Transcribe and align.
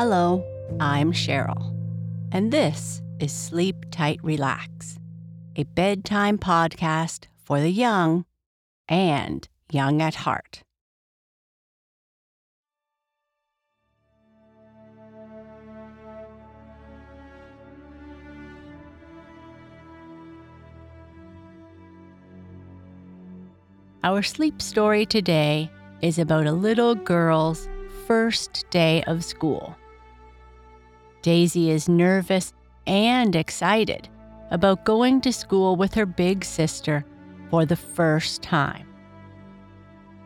Hello, 0.00 0.44
I'm 0.78 1.10
Cheryl, 1.10 1.74
and 2.30 2.52
this 2.52 3.02
is 3.18 3.32
Sleep 3.32 3.74
Tight 3.90 4.20
Relax, 4.22 4.96
a 5.56 5.64
bedtime 5.64 6.38
podcast 6.38 7.24
for 7.44 7.58
the 7.58 7.72
young 7.72 8.24
and 8.88 9.48
young 9.72 10.00
at 10.00 10.14
heart. 10.14 10.62
Our 24.04 24.22
sleep 24.22 24.62
story 24.62 25.04
today 25.06 25.68
is 26.02 26.20
about 26.20 26.46
a 26.46 26.52
little 26.52 26.94
girl's 26.94 27.68
first 28.06 28.64
day 28.70 29.02
of 29.08 29.24
school. 29.24 29.76
Daisy 31.22 31.70
is 31.70 31.88
nervous 31.88 32.52
and 32.86 33.34
excited 33.34 34.08
about 34.50 34.84
going 34.84 35.20
to 35.22 35.32
school 35.32 35.76
with 35.76 35.94
her 35.94 36.06
big 36.06 36.44
sister 36.44 37.04
for 37.50 37.66
the 37.66 37.76
first 37.76 38.42
time. 38.42 38.86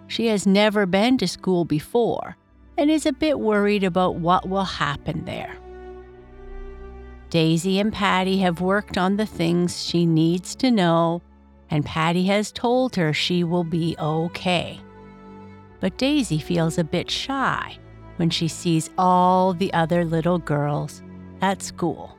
She 0.07 0.27
has 0.27 0.47
never 0.47 0.85
been 0.87 1.17
to 1.19 1.27
school 1.27 1.65
before 1.65 2.37
and 2.77 2.91
is 2.91 3.07
a 3.07 3.13
bit 3.13 3.41
worried 3.41 3.85
about 3.85 4.17
what 4.17 4.49
will 4.49 4.65
happen 4.65 5.25
there. 5.25 5.57
Daisy 7.31 7.79
and 7.79 7.93
Patty 7.93 8.39
have 8.39 8.61
worked 8.61 8.99
on 8.99 9.17
the 9.17 9.27
things 9.27 9.83
she 9.83 10.05
needs 10.05 10.55
to 10.57 10.71
know, 10.71 11.23
and 11.71 11.85
Patty 11.85 12.27
has 12.27 12.53
told 12.53 12.97
her 12.97 13.15
she 13.15 13.43
will 13.43 13.65
be 13.65 13.97
okay. 13.99 14.79
But 15.81 15.97
Daisy 15.97 16.39
feels 16.39 16.77
a 16.77 16.85
bit 16.85 17.11
shy 17.11 17.79
when 18.17 18.31
she 18.31 18.49
sees 18.49 18.91
all 18.99 19.55
the 19.55 19.73
other 19.73 20.05
little 20.05 20.39
girls 20.39 21.03
at 21.41 21.63
school. 21.63 22.17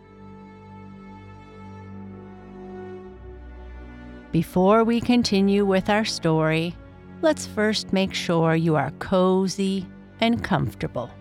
Before 4.32 4.84
we 4.84 5.00
continue 5.00 5.64
with 5.64 5.90
our 5.90 6.06
story, 6.06 6.76
let's 7.22 7.46
first 7.46 7.94
make 7.94 8.14
sure 8.14 8.56
you 8.56 8.76
are 8.76 8.92
cozy 8.98 9.88
and 10.20 10.44
comfortable. 10.44 11.12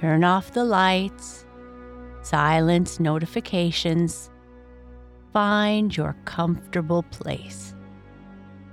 Turn 0.00 0.22
off 0.22 0.52
the 0.52 0.64
lights, 0.64 1.46
silence 2.22 3.00
notifications, 3.00 4.30
find 5.32 5.96
your 5.96 6.14
comfortable 6.24 7.04
place, 7.04 7.74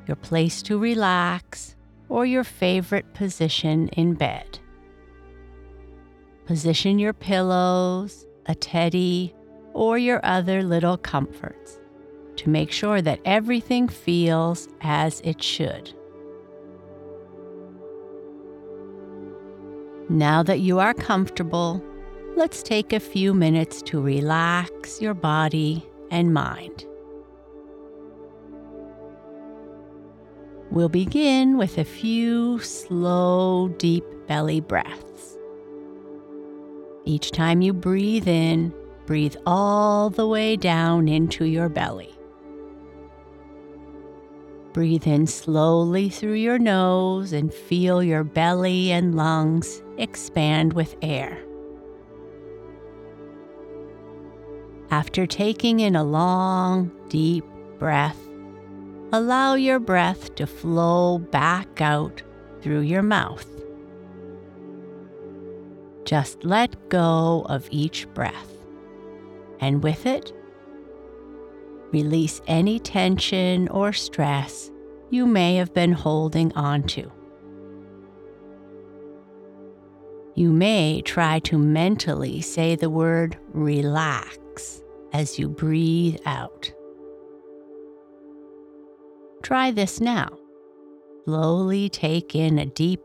your 0.07 0.17
place 0.17 0.61
to 0.63 0.77
relax, 0.77 1.77
or 2.09 2.25
your 2.25 2.43
favorite 2.43 3.13
position 3.13 3.88
in 3.89 4.15
bed. 4.15 4.59
Position 6.45 6.99
your 6.99 7.13
pillows, 7.13 8.25
a 8.47 8.55
teddy, 8.55 9.33
or 9.73 9.97
your 9.97 10.19
other 10.23 10.63
little 10.63 10.97
comforts 10.97 11.79
to 12.38 12.49
make 12.49 12.71
sure 12.71 13.01
that 13.01 13.19
everything 13.23 13.88
feels 13.88 14.67
as 14.81 15.21
it 15.23 15.43
should. 15.43 15.93
Now 20.09 20.41
that 20.41 20.59
you 20.59 20.79
are 20.79 20.95
comfortable, 20.95 21.83
let's 22.35 22.63
take 22.63 22.94
a 22.94 22.99
few 22.99 23.33
minutes 23.35 23.83
to 23.83 24.01
relax 24.01 24.99
your 24.99 25.13
body 25.13 25.85
and 26.09 26.33
mind. 26.33 26.85
We'll 30.72 30.89
begin 30.89 31.58
with 31.58 31.80
a 31.80 31.84
few 31.84 32.59
slow, 32.59 33.70
deep 33.80 34.03
belly 34.28 34.62
breaths. 34.62 35.38
Each 37.06 37.31
time 37.31 37.62
you 37.62 37.74
breathe 37.74 38.28
in, 38.28 38.72
breathe 39.08 39.35
all 39.47 40.12
the 40.12 40.28
way 40.28 40.56
down 40.56 41.08
into 41.08 41.46
your 41.46 41.69
belly. 41.69 42.13
Breathe 44.72 45.08
in 45.08 45.25
slowly 45.25 46.08
through 46.09 46.34
your 46.34 46.59
nose 46.59 47.34
and 47.34 47.52
feel 47.52 48.03
your 48.03 48.24
belly 48.24 48.91
and 48.91 49.16
lungs 49.16 49.81
expand 49.97 50.74
with 50.74 50.96
air. 51.02 51.44
After 54.91 55.25
taking 55.25 55.79
in 55.79 55.96
a 55.96 56.03
long, 56.03 56.91
deep 57.09 57.46
breath, 57.79 58.28
allow 59.12 59.56
your 59.56 59.80
breath 59.80 60.36
to 60.36 60.47
flow 60.47 61.18
back 61.18 61.81
out 61.81 62.22
through 62.62 62.81
your 62.81 63.03
mouth. 63.03 63.47
Just 66.06 66.44
let 66.44 66.90
go 66.90 67.46
of 67.50 67.68
each 67.72 68.08
breath, 68.14 68.52
and 69.59 69.84
with 69.84 70.06
it, 70.06 70.34
Release 71.92 72.40
any 72.46 72.80
tension 72.80 73.68
or 73.70 73.94
stress 73.94 74.72
you 75.09 75.26
may 75.26 75.56
have 75.56 75.74
been 75.74 75.91
holding 75.91 76.53
onto. 76.53 77.09
You 80.36 80.52
may 80.52 81.02
try 81.02 81.40
to 81.40 81.58
mentally 81.58 82.41
say 82.41 82.76
the 82.76 82.91
word 82.91 83.38
relax 83.53 84.84
as 85.14 85.40
you 85.40 85.50
breathe 85.50 86.20
out. 86.28 86.72
Try 89.41 89.72
this 89.72 90.00
now. 90.00 90.29
Slowly 91.25 91.89
take 91.89 92.35
in 92.35 92.59
a 92.59 92.66
deep 92.66 93.01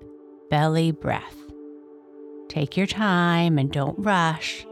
belly 0.51 0.91
breath. 0.91 1.37
Take 2.49 2.77
your 2.77 2.87
time 2.87 3.59
and 3.59 3.71
don't 3.71 3.99
rush. 3.99 4.67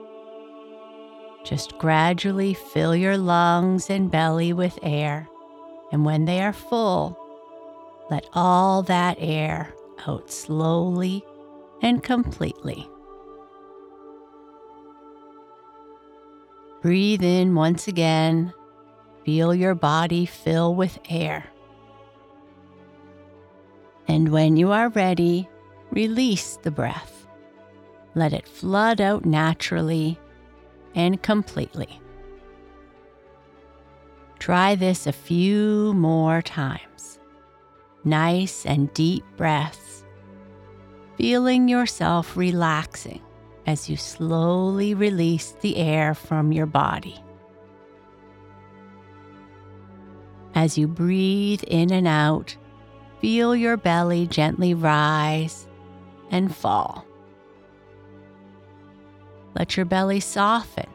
Just 1.44 1.76
gradually 1.78 2.54
fill 2.54 2.94
your 2.94 3.18
lungs 3.18 3.90
and 3.90 4.10
belly 4.10 4.52
with 4.52 4.78
air, 4.82 5.28
and 5.90 6.04
when 6.04 6.24
they 6.24 6.40
are 6.40 6.52
full, 6.52 7.18
let 8.10 8.26
all 8.32 8.82
that 8.84 9.16
air 9.18 9.74
out 10.06 10.30
slowly 10.30 11.24
and 11.82 12.02
completely. 12.02 12.88
Breathe 16.80 17.22
in 17.22 17.54
once 17.54 17.88
again. 17.88 18.52
Feel 19.24 19.54
your 19.54 19.74
body 19.74 20.26
fill 20.26 20.74
with 20.74 20.98
air. 21.08 21.51
And 24.08 24.30
when 24.30 24.56
you 24.56 24.72
are 24.72 24.88
ready, 24.90 25.48
release 25.90 26.58
the 26.62 26.70
breath. 26.70 27.26
Let 28.14 28.32
it 28.32 28.46
flood 28.46 29.00
out 29.00 29.24
naturally 29.24 30.18
and 30.94 31.22
completely. 31.22 32.00
Try 34.38 34.74
this 34.74 35.06
a 35.06 35.12
few 35.12 35.94
more 35.94 36.42
times. 36.42 37.20
Nice 38.04 38.66
and 38.66 38.92
deep 38.92 39.24
breaths, 39.36 40.04
feeling 41.16 41.69
yourself 41.69 42.36
relaxing 42.36 43.22
as 43.66 43.88
you 43.88 43.96
slowly 43.96 44.94
release 44.94 45.54
the 45.60 45.76
air 45.76 46.14
from 46.14 46.50
your 46.50 46.66
body. 46.66 47.22
As 50.54 50.76
you 50.76 50.88
breathe 50.88 51.62
in 51.69 51.92
and 51.92 52.08
out, 52.08 52.56
feel 53.22 53.54
your 53.54 53.76
belly 53.76 54.26
gently 54.26 54.74
rise 54.74 55.68
and 56.32 56.54
fall. 56.54 57.06
Let 59.54 59.76
your 59.76 59.86
belly 59.86 60.18
soften 60.18 60.90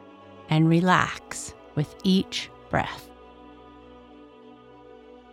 and 0.50 0.68
relax 0.68 1.54
with 1.74 1.96
each 2.04 2.50
breath. 2.68 3.08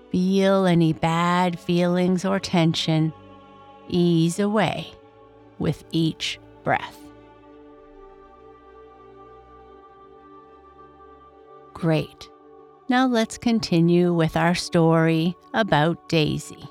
Feel 0.09 0.65
any 0.65 0.94
bad 0.94 1.59
feelings 1.59 2.24
or 2.24 2.39
tension 2.39 3.12
ease 3.89 4.39
away 4.39 4.89
with 5.59 5.83
each 5.91 6.39
breath. 6.63 6.98
Great. 11.74 12.30
Now 12.88 13.06
let's 13.06 13.38
continue 13.38 14.13
with 14.13 14.38
our 14.38 14.56
story 14.56 15.36
about 15.53 16.07
Daisy. 16.07 16.69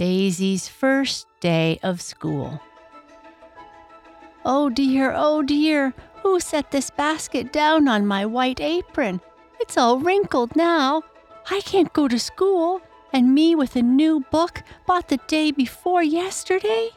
Daisy's 0.00 0.66
first 0.66 1.26
day 1.40 1.78
of 1.82 2.00
school. 2.00 2.58
Oh 4.46 4.70
dear, 4.70 5.12
oh 5.14 5.42
dear, 5.42 5.92
who 6.22 6.40
set 6.40 6.70
this 6.70 6.88
basket 6.88 7.52
down 7.52 7.86
on 7.86 8.06
my 8.06 8.24
white 8.24 8.62
apron? 8.62 9.20
It's 9.60 9.76
all 9.76 9.98
wrinkled 9.98 10.56
now. 10.56 11.02
I 11.50 11.60
can't 11.60 11.92
go 11.92 12.08
to 12.08 12.18
school, 12.18 12.80
and 13.12 13.34
me 13.34 13.54
with 13.54 13.76
a 13.76 13.82
new 13.82 14.24
book 14.30 14.62
bought 14.86 15.08
the 15.08 15.18
day 15.26 15.50
before 15.50 16.02
yesterday? 16.02 16.88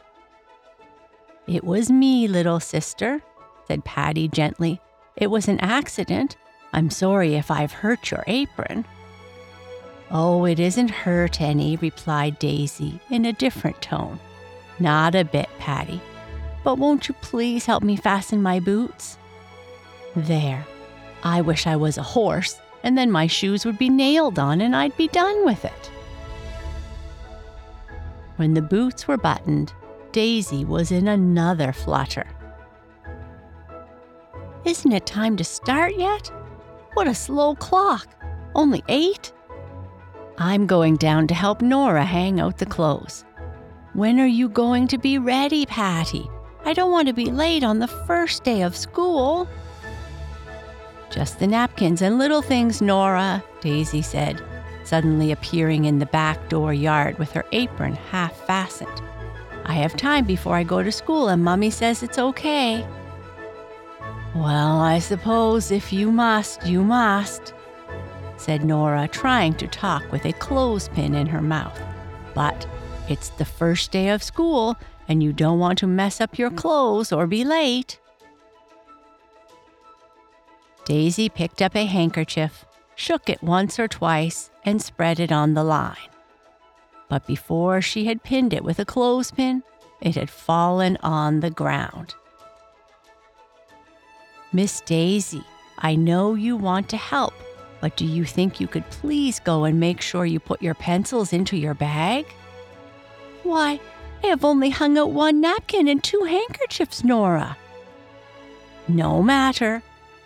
It 1.46 1.62
was 1.62 1.90
me, 1.90 2.26
little 2.26 2.58
sister, 2.58 3.20
said 3.68 3.84
Patty 3.84 4.28
gently. 4.28 4.80
It 5.14 5.26
was 5.26 5.46
an 5.46 5.60
accident. 5.60 6.38
I'm 6.72 6.88
sorry 6.88 7.34
if 7.34 7.50
I've 7.50 7.72
hurt 7.72 8.10
your 8.10 8.24
apron. 8.26 8.86
Oh, 10.16 10.44
it 10.44 10.60
isn't 10.60 10.92
hurt 10.92 11.40
any, 11.40 11.74
replied 11.76 12.38
Daisy 12.38 13.00
in 13.10 13.24
a 13.24 13.32
different 13.32 13.82
tone. 13.82 14.20
Not 14.78 15.16
a 15.16 15.24
bit, 15.24 15.48
Patty. 15.58 16.00
But 16.62 16.78
won't 16.78 17.08
you 17.08 17.14
please 17.20 17.66
help 17.66 17.82
me 17.82 17.96
fasten 17.96 18.40
my 18.40 18.60
boots? 18.60 19.18
There. 20.14 20.64
I 21.24 21.40
wish 21.40 21.66
I 21.66 21.74
was 21.74 21.98
a 21.98 22.02
horse, 22.04 22.60
and 22.84 22.96
then 22.96 23.10
my 23.10 23.26
shoes 23.26 23.64
would 23.64 23.76
be 23.76 23.88
nailed 23.88 24.38
on 24.38 24.60
and 24.60 24.76
I'd 24.76 24.96
be 24.96 25.08
done 25.08 25.44
with 25.44 25.64
it. 25.64 25.90
When 28.36 28.54
the 28.54 28.62
boots 28.62 29.08
were 29.08 29.16
buttoned, 29.16 29.72
Daisy 30.12 30.64
was 30.64 30.92
in 30.92 31.08
another 31.08 31.72
flutter. 31.72 32.26
Isn't 34.64 34.92
it 34.92 35.06
time 35.06 35.36
to 35.38 35.44
start 35.44 35.96
yet? 35.96 36.30
What 36.92 37.08
a 37.08 37.14
slow 37.14 37.56
clock! 37.56 38.06
Only 38.54 38.84
eight? 38.88 39.32
I'm 40.38 40.66
going 40.66 40.96
down 40.96 41.28
to 41.28 41.34
help 41.34 41.62
Nora 41.62 42.04
hang 42.04 42.40
out 42.40 42.58
the 42.58 42.66
clothes. 42.66 43.24
When 43.92 44.18
are 44.18 44.26
you 44.26 44.48
going 44.48 44.88
to 44.88 44.98
be 44.98 45.16
ready, 45.18 45.64
Patty? 45.64 46.28
I 46.64 46.72
don't 46.72 46.90
want 46.90 47.06
to 47.06 47.14
be 47.14 47.26
late 47.26 47.62
on 47.62 47.78
the 47.78 47.86
first 47.86 48.42
day 48.42 48.62
of 48.62 48.76
school. 48.76 49.48
Just 51.10 51.38
the 51.38 51.46
napkins 51.46 52.02
and 52.02 52.18
little 52.18 52.42
things, 52.42 52.82
Nora, 52.82 53.44
Daisy 53.60 54.02
said, 54.02 54.42
suddenly 54.82 55.30
appearing 55.30 55.84
in 55.84 56.00
the 56.00 56.06
back 56.06 56.48
door 56.48 56.74
yard 56.74 57.18
with 57.18 57.30
her 57.30 57.44
apron 57.52 57.94
half 57.94 58.34
fastened. 58.46 59.02
I 59.66 59.74
have 59.74 59.96
time 59.96 60.24
before 60.24 60.56
I 60.56 60.64
go 60.64 60.82
to 60.82 60.90
school, 60.90 61.28
and 61.28 61.44
Mummy 61.44 61.70
says 61.70 62.02
it's 62.02 62.18
okay. 62.18 62.84
Well, 64.34 64.80
I 64.80 64.98
suppose 64.98 65.70
if 65.70 65.92
you 65.92 66.10
must, 66.10 66.66
you 66.66 66.82
must, 66.82 67.54
said 68.44 68.62
Nora, 68.62 69.08
trying 69.08 69.54
to 69.54 69.66
talk 69.66 70.02
with 70.12 70.26
a 70.26 70.34
clothespin 70.34 71.14
in 71.14 71.26
her 71.26 71.40
mouth. 71.40 71.80
But 72.34 72.66
it's 73.08 73.30
the 73.30 73.46
first 73.46 73.90
day 73.90 74.10
of 74.10 74.22
school, 74.22 74.76
and 75.08 75.22
you 75.22 75.32
don't 75.32 75.58
want 75.58 75.78
to 75.78 75.86
mess 75.86 76.20
up 76.20 76.38
your 76.38 76.50
clothes 76.50 77.10
or 77.10 77.26
be 77.26 77.42
late. 77.42 77.98
Daisy 80.84 81.30
picked 81.30 81.62
up 81.62 81.74
a 81.74 81.86
handkerchief, 81.86 82.66
shook 82.94 83.30
it 83.30 83.42
once 83.42 83.78
or 83.78 83.88
twice, 83.88 84.50
and 84.62 84.82
spread 84.82 85.20
it 85.20 85.32
on 85.32 85.54
the 85.54 85.64
line. 85.64 86.10
But 87.08 87.26
before 87.26 87.80
she 87.80 88.04
had 88.04 88.22
pinned 88.22 88.52
it 88.52 88.62
with 88.62 88.78
a 88.78 88.84
clothespin, 88.84 89.62
it 90.02 90.16
had 90.16 90.28
fallen 90.28 90.98
on 91.02 91.40
the 91.40 91.48
ground. 91.50 92.14
Miss 94.52 94.82
Daisy, 94.82 95.44
I 95.78 95.94
know 95.94 96.34
you 96.34 96.58
want 96.58 96.90
to 96.90 96.98
help, 96.98 97.32
but 97.84 97.96
do 97.96 98.06
you 98.06 98.24
think 98.24 98.60
you 98.60 98.66
could 98.66 98.88
please 98.88 99.38
go 99.40 99.64
and 99.64 99.78
make 99.78 100.00
sure 100.00 100.24
you 100.24 100.40
put 100.40 100.62
your 100.62 100.72
pencils 100.72 101.34
into 101.34 101.54
your 101.54 101.74
bag? 101.74 102.24
Why, 103.42 103.78
I 104.22 104.28
have 104.28 104.42
only 104.42 104.70
hung 104.70 104.96
out 104.96 105.10
one 105.10 105.42
napkin 105.42 105.86
and 105.86 106.02
two 106.02 106.24
handkerchiefs, 106.24 107.04
Nora. 107.04 107.58
No 108.88 109.22
matter. 109.22 109.82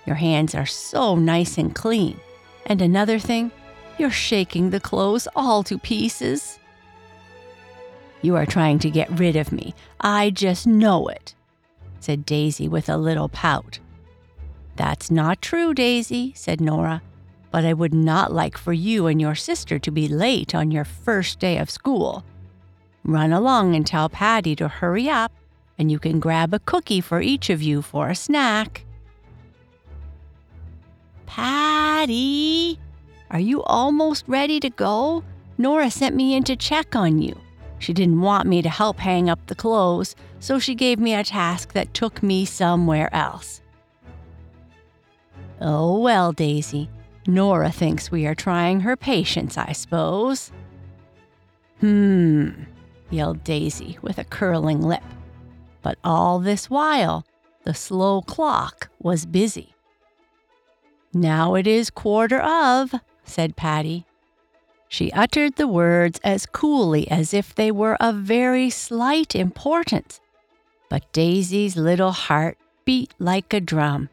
Your 0.07 0.15
hands 0.15 0.55
are 0.55 0.67
so 0.67 1.17
nice 1.17 1.59
and 1.59 1.75
clean. 1.75 2.21
And 2.65 2.81
another 2.81 3.19
thing, 3.19 3.51
you're 3.99 4.09
shaking 4.09 4.71
the 4.71 4.79
clothes 4.79 5.27
all 5.35 5.65
to 5.65 5.79
pieces. 5.79 6.61
You 8.23 8.37
are 8.37 8.47
trying 8.47 8.79
to 8.79 8.89
get 8.89 9.19
rid 9.19 9.35
of 9.35 9.51
me. 9.51 9.75
I 10.01 10.31
just 10.31 10.65
know 10.65 11.09
it, 11.09 11.35
said 11.99 12.25
Daisy 12.25 12.69
with 12.69 12.89
a 12.89 12.97
little 12.97 13.29
pout. 13.29 13.81
That's 14.77 15.11
not 15.11 15.43
true, 15.43 15.75
Daisy, 15.75 16.33
said 16.37 16.61
Nora, 16.61 17.03
but 17.51 17.65
I 17.65 17.73
would 17.73 17.95
not 17.95 18.33
like 18.33 18.59
for 18.59 18.73
you 18.73 19.07
and 19.07 19.21
your 19.21 19.35
sister 19.35 19.79
to 19.79 19.91
be 19.91 20.09
late 20.09 20.55
on 20.55 20.71
your 20.71 20.85
first 20.85 21.39
day 21.39 21.59
of 21.59 21.71
school. 21.71 22.25
Run 23.05 23.33
along 23.33 23.75
and 23.75 23.87
tell 23.87 24.09
Patty 24.09 24.55
to 24.57 24.69
hurry 24.69 25.09
up, 25.09 25.33
and 25.79 25.91
you 25.91 25.99
can 25.99 26.21
grab 26.21 26.53
a 26.53 26.59
cookie 26.59 27.01
for 27.01 27.21
each 27.21 27.51
of 27.51 27.63
you 27.63 27.81
for 27.81 28.09
a 28.09 28.15
snack. 28.15 28.85
Patty, 31.27 32.79
are 33.31 33.41
you 33.41 33.63
almost 33.63 34.25
ready 34.27 34.61
to 34.61 34.71
go? 34.71 35.23
Nora 35.57 35.91
sent 35.91 36.15
me 36.15 36.35
in 36.35 36.45
to 36.45 36.57
check 36.57 36.95
on 36.95 37.21
you. 37.21 37.39
She 37.79 37.93
didn't 37.93 38.21
want 38.21 38.49
me 38.49 38.61
to 38.63 38.69
help 38.69 38.99
hang 38.99 39.31
up 39.31 39.47
the 39.47 39.55
clothes, 39.55 40.17
so 40.41 40.59
she 40.59 40.75
gave 40.75 40.99
me 40.99 41.15
a 41.15 41.25
task 41.25 41.73
that 41.73 41.95
took 41.95 42.23
me 42.23 42.45
somewhere 42.45 43.13
else. 43.15 43.63
Oh, 45.61 45.99
well, 46.01 46.33
Daisy, 46.33 46.89
Nora 47.29 47.71
thinks 47.71 48.11
we 48.11 48.27
are 48.27 48.35
trying 48.35 48.81
her 48.81 48.97
patience, 48.97 49.59
I 49.59 49.73
suppose. 49.73 50.51
Hmm, 51.81 52.49
yelled 53.11 53.45
Daisy 53.45 53.99
with 54.01 54.17
a 54.17 54.25
curling 54.25 54.81
lip. 54.81 55.03
But 55.83 55.99
all 56.03 56.39
this 56.39 56.71
while, 56.71 57.27
the 57.65 57.75
slow 57.75 58.23
clock 58.23 58.89
was 58.99 59.27
busy. 59.27 59.75
Now 61.13 61.55
it 61.55 61.67
is 61.67 61.91
quarter 61.91 62.41
of, 62.41 62.95
said 63.25 63.57
Patty. 63.57 64.07
She 64.89 65.13
uttered 65.13 65.57
the 65.57 65.69
words 65.69 66.19
as 66.25 66.47
coolly 66.47 67.11
as 67.11 67.35
if 67.35 67.55
they 67.55 67.71
were 67.71 68.03
of 68.03 68.17
very 68.17 68.71
slight 68.71 69.37
importance, 69.37 70.19
but 70.89 71.13
Daisy's 71.13 71.77
little 71.77 72.13
heart 72.13 72.57
beat 72.87 73.13
like 73.19 73.53
a 73.53 73.61
drum. 73.61 74.09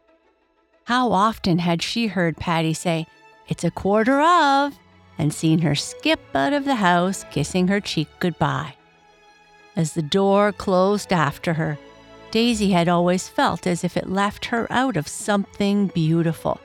How 0.85 1.11
often 1.11 1.57
had 1.57 1.81
she 1.81 2.05
heard 2.07 2.37
Patty 2.37 2.75
say, 2.75 3.07
It's 3.47 3.63
a 3.63 3.71
quarter 3.71 4.21
of, 4.21 4.77
and 5.17 5.33
seen 5.33 5.59
her 5.59 5.73
skip 5.73 6.19
out 6.35 6.53
of 6.53 6.65
the 6.65 6.75
house, 6.75 7.25
kissing 7.31 7.67
her 7.69 7.79
cheek 7.79 8.07
goodbye. 8.19 8.75
As 9.75 9.93
the 9.93 10.03
door 10.03 10.51
closed 10.51 11.11
after 11.11 11.53
her, 11.53 11.79
Daisy 12.29 12.71
had 12.71 12.87
always 12.87 13.27
felt 13.27 13.65
as 13.65 13.83
if 13.83 13.97
it 13.97 14.11
left 14.11 14.45
her 14.45 14.71
out 14.71 14.95
of 14.95 15.07
something 15.07 15.87
beautiful, 15.87 16.59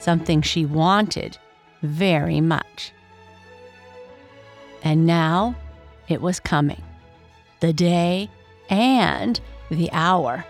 something 0.00 0.42
she 0.42 0.66
wanted 0.66 1.38
very 1.80 2.42
much. 2.42 2.92
And 4.84 5.06
now 5.06 5.54
it 6.08 6.20
was 6.20 6.40
coming 6.40 6.82
the 7.60 7.72
day 7.72 8.28
and 8.68 9.40
the 9.70 9.90
hour. 9.92 10.44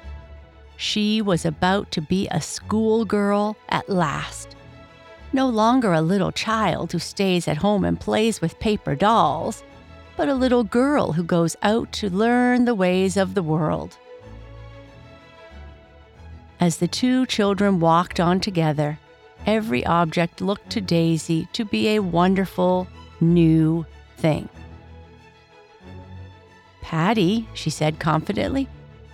She 0.81 1.21
was 1.21 1.45
about 1.45 1.91
to 1.91 2.01
be 2.01 2.27
a 2.31 2.41
schoolgirl 2.41 3.55
at 3.69 3.91
last. 3.91 4.57
No 5.31 5.47
longer 5.47 5.93
a 5.93 6.01
little 6.01 6.33
child 6.33 6.93
who 6.93 6.99
stays 6.99 7.47
at 7.47 7.59
home 7.59 7.85
and 7.85 8.01
plays 8.01 8.41
with 8.41 8.59
paper 8.59 8.95
dolls 8.95 9.63
but 10.17 10.31
a 10.31 10.35
little 10.35 10.65
girl 10.65 11.13
who 11.13 11.23
goes 11.23 11.55
out 11.63 11.93
to 11.93 12.09
learn 12.09 12.65
the 12.65 12.75
ways 12.75 13.19
of 13.19 13.35
the 13.35 13.43
world. 13.43 13.99
As 16.59 16.79
the 16.79 16.89
two 16.89 17.27
children 17.27 17.79
walked 17.79 18.19
on 18.19 18.41
together, 18.41 18.99
every 19.45 19.85
object 19.85 20.41
looked 20.41 20.71
to 20.71 20.81
Daisy 20.81 21.47
to 21.53 21.67
be 21.67 21.89
a 21.89 21.99
wonderful 21.99 22.89
new 23.21 23.85
thing. 24.17 24.49
Patty, 26.81 27.47
she 27.53 27.69
said 27.69 27.99
confidently, 27.99 28.67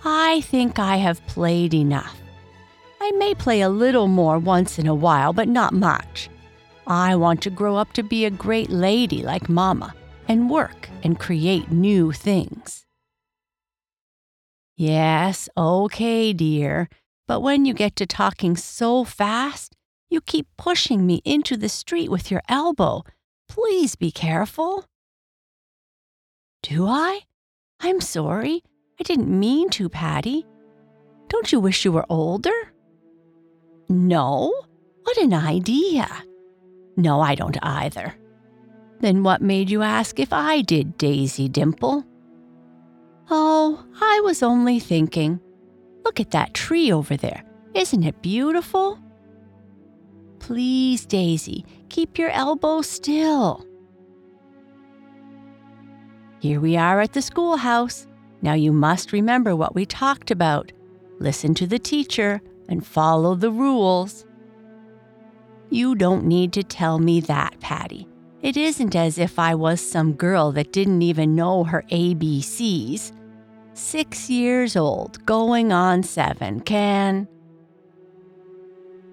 I 0.09 0.39
think 0.39 0.79
I 0.79 0.95
have 0.95 1.25
played 1.27 1.73
enough. 1.73 2.21
I 3.01 3.11
may 3.11 3.35
play 3.35 3.59
a 3.59 3.67
little 3.67 4.07
more 4.07 4.39
once 4.39 4.79
in 4.79 4.87
a 4.87 4.95
while, 4.95 5.33
but 5.33 5.49
not 5.49 5.73
much. 5.73 6.29
I 6.87 7.17
want 7.17 7.41
to 7.41 7.49
grow 7.49 7.75
up 7.75 7.91
to 7.93 8.03
be 8.03 8.23
a 8.23 8.29
great 8.29 8.69
lady 8.69 9.21
like 9.21 9.49
Mama 9.49 9.93
and 10.29 10.49
work 10.49 10.87
and 11.03 11.19
create 11.19 11.71
new 11.71 12.13
things. 12.13 12.85
Yes, 14.77 15.49
okay, 15.57 16.31
dear, 16.31 16.87
but 17.27 17.41
when 17.41 17.65
you 17.65 17.73
get 17.73 17.97
to 17.97 18.05
talking 18.05 18.55
so 18.55 19.03
fast, 19.03 19.75
you 20.09 20.21
keep 20.21 20.47
pushing 20.57 21.05
me 21.05 21.21
into 21.25 21.57
the 21.57 21.67
street 21.67 22.09
with 22.09 22.31
your 22.31 22.43
elbow. 22.47 23.03
Please 23.49 23.95
be 23.95 24.11
careful. 24.11 24.85
Do 26.63 26.87
I? 26.87 27.23
I'm 27.81 27.99
sorry. 27.99 28.63
I 28.99 29.03
didn't 29.03 29.27
mean 29.27 29.69
to, 29.71 29.89
Patty. 29.89 30.45
Don't 31.27 31.51
you 31.51 31.59
wish 31.59 31.85
you 31.85 31.91
were 31.91 32.05
older? 32.09 32.73
No? 33.89 34.53
What 35.03 35.17
an 35.17 35.33
idea. 35.33 36.07
No, 36.95 37.21
I 37.21 37.35
don't 37.35 37.57
either. 37.61 38.15
Then 38.99 39.23
what 39.23 39.41
made 39.41 39.69
you 39.69 39.83
ask 39.83 40.19
if 40.19 40.33
I 40.33 40.61
did, 40.61 40.97
Daisy 40.97 41.47
Dimple? 41.47 42.03
Oh, 43.29 43.85
I 44.01 44.21
was 44.23 44.41
only 44.41 44.79
thinking. 44.79 45.39
Look 46.03 46.19
at 46.19 46.31
that 46.31 46.53
tree 46.53 46.91
over 46.91 47.15
there. 47.15 47.43
Isn't 47.73 48.03
it 48.03 48.21
beautiful? 48.21 48.97
Please, 50.39 51.05
Daisy, 51.05 51.65
keep 51.89 52.17
your 52.17 52.29
elbow 52.29 52.81
still. 52.81 53.65
Here 56.39 56.59
we 56.59 56.77
are 56.77 57.01
at 57.01 57.13
the 57.13 57.21
schoolhouse. 57.21 58.07
Now 58.47 58.53
you 58.53 58.71
must 58.71 59.11
remember 59.11 59.57
what 59.57 59.75
we 59.75 59.85
talked 59.85 60.31
about. 60.31 60.71
Listen 61.19 61.53
to 61.55 61.67
the 61.67 61.77
teacher 61.77 62.41
and 62.69 62.87
follow 62.87 63.35
the 63.35 63.51
rules. 63.51 64.25
You 65.69 65.95
don't 65.95 66.23
need 66.23 66.53
to 66.53 66.63
tell 66.63 66.97
me 66.97 67.19
that, 67.19 67.59
Patty. 67.59 68.07
It 68.41 68.55
isn't 68.55 68.95
as 68.95 69.17
if 69.17 69.37
I 69.37 69.53
was 69.53 69.81
some 69.81 70.13
girl 70.13 70.53
that 70.53 70.71
didn't 70.71 71.01
even 71.01 71.35
know 71.35 71.65
her 71.65 71.83
ABCs. 71.91 73.11
Six 73.73 74.29
years 74.29 74.77
old, 74.77 75.25
going 75.25 75.73
on 75.73 76.01
seven, 76.01 76.61
can. 76.61 77.27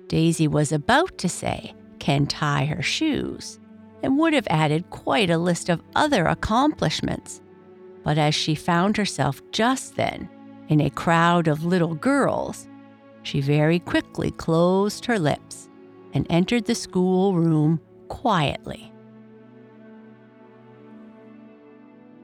Daisy 0.06 0.46
was 0.46 0.70
about 0.70 1.18
to 1.18 1.28
say, 1.28 1.74
can 1.98 2.28
tie 2.28 2.66
her 2.66 2.82
shoes, 2.82 3.58
and 4.00 4.16
would 4.16 4.32
have 4.32 4.46
added 4.48 4.90
quite 4.90 5.28
a 5.28 5.38
list 5.38 5.68
of 5.70 5.82
other 5.96 6.26
accomplishments. 6.26 7.40
But 8.04 8.18
as 8.18 8.34
she 8.34 8.54
found 8.54 8.96
herself 8.96 9.42
just 9.50 9.96
then 9.96 10.28
in 10.68 10.80
a 10.80 10.90
crowd 10.90 11.48
of 11.48 11.64
little 11.64 11.94
girls, 11.94 12.68
she 13.22 13.40
very 13.40 13.78
quickly 13.78 14.30
closed 14.30 15.06
her 15.06 15.18
lips 15.18 15.68
and 16.12 16.26
entered 16.30 16.66
the 16.66 16.74
schoolroom 16.74 17.80
quietly. 18.08 18.92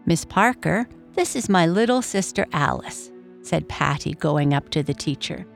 Miss 0.07 0.25
Parker, 0.25 0.89
this 1.15 1.35
is 1.35 1.49
my 1.49 1.67
little 1.67 2.03
sister 2.03 2.47
Alice, 2.53 3.11
said 3.43 3.69
Patty, 3.69 4.15
going 4.15 4.55
up 4.55 4.69
to 4.71 4.83
the 4.83 4.95
teacher. 4.95 5.47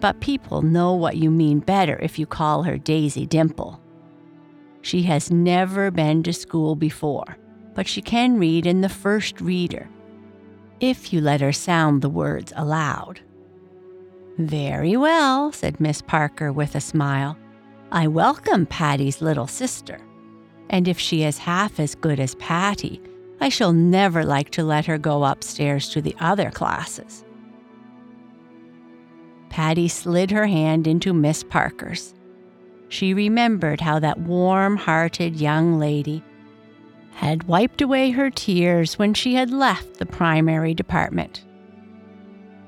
But 0.00 0.20
people 0.20 0.62
know 0.62 0.94
what 0.94 1.16
you 1.16 1.30
mean 1.30 1.60
better 1.60 1.98
if 2.00 2.18
you 2.18 2.26
call 2.26 2.62
her 2.62 2.78
Daisy 2.78 3.26
Dimple. 3.26 3.80
She 4.82 5.02
has 5.02 5.30
never 5.30 5.90
been 5.90 6.22
to 6.22 6.32
school 6.32 6.74
before, 6.74 7.36
but 7.80 7.88
she 7.88 8.02
can 8.02 8.38
read 8.38 8.66
in 8.66 8.82
the 8.82 8.90
first 8.90 9.40
reader, 9.40 9.88
if 10.80 11.14
you 11.14 11.20
let 11.22 11.40
her 11.40 11.50
sound 11.50 12.02
the 12.02 12.10
words 12.10 12.52
aloud. 12.54 13.18
Very 14.36 14.98
well, 14.98 15.50
said 15.50 15.80
Miss 15.80 16.02
Parker 16.02 16.52
with 16.52 16.74
a 16.74 16.80
smile. 16.82 17.38
I 17.90 18.06
welcome 18.06 18.66
Patty's 18.66 19.22
little 19.22 19.46
sister. 19.46 19.98
And 20.68 20.86
if 20.86 21.00
she 21.00 21.22
is 21.22 21.38
half 21.38 21.80
as 21.80 21.94
good 21.94 22.20
as 22.20 22.34
Patty, 22.34 23.00
I 23.40 23.48
shall 23.48 23.72
never 23.72 24.24
like 24.24 24.50
to 24.50 24.62
let 24.62 24.84
her 24.84 24.98
go 24.98 25.24
upstairs 25.24 25.88
to 25.88 26.02
the 26.02 26.14
other 26.20 26.50
classes. 26.50 27.24
Patty 29.48 29.88
slid 29.88 30.30
her 30.32 30.46
hand 30.46 30.86
into 30.86 31.14
Miss 31.14 31.42
Parker's. 31.42 32.12
She 32.90 33.14
remembered 33.14 33.80
how 33.80 34.00
that 34.00 34.20
warm 34.20 34.76
hearted 34.76 35.40
young 35.40 35.78
lady 35.78 36.22
had 37.20 37.42
wiped 37.42 37.82
away 37.82 38.10
her 38.10 38.30
tears 38.30 38.98
when 38.98 39.12
she 39.12 39.34
had 39.34 39.50
left 39.50 39.98
the 39.98 40.06
primary 40.06 40.72
department. 40.72 41.44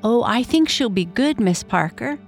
Oh, 0.04 0.22
I 0.24 0.42
think 0.42 0.68
she'll 0.68 0.90
be 0.90 1.06
good, 1.06 1.40
Miss 1.40 1.62
Parker, 1.62 2.18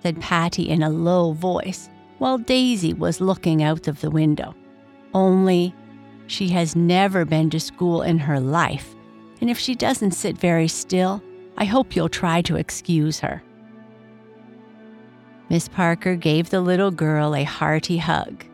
said 0.00 0.20
Patty 0.20 0.68
in 0.68 0.84
a 0.84 0.88
low 0.88 1.32
voice, 1.32 1.90
while 2.18 2.38
Daisy 2.38 2.94
was 2.94 3.20
looking 3.20 3.64
out 3.64 3.88
of 3.88 4.00
the 4.00 4.12
window. 4.12 4.54
Only 5.12 5.74
she 6.28 6.50
has 6.50 6.76
never 6.76 7.24
been 7.24 7.50
to 7.50 7.58
school 7.58 8.02
in 8.02 8.16
her 8.20 8.38
life, 8.38 8.94
and 9.40 9.50
if 9.50 9.58
she 9.58 9.74
doesn't 9.74 10.12
sit 10.12 10.38
very 10.38 10.68
still, 10.68 11.20
I 11.56 11.64
hope 11.64 11.96
you'll 11.96 12.08
try 12.08 12.42
to 12.42 12.54
excuse 12.54 13.18
her. 13.18 13.42
Miss 15.48 15.66
Parker 15.66 16.14
gave 16.14 16.50
the 16.50 16.60
little 16.60 16.92
girl 16.92 17.34
a 17.34 17.42
hearty 17.42 17.96
hug. 17.96 18.44